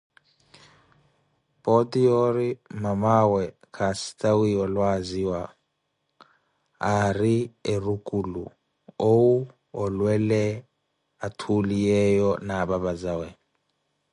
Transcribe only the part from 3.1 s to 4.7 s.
awe kastawiye